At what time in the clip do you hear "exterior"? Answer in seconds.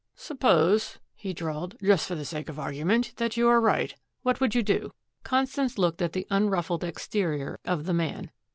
6.83-7.59